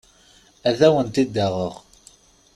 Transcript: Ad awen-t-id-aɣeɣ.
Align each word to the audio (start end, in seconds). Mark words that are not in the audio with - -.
Ad 0.69 0.79
awen-t-id-aɣeɣ. 0.87 1.73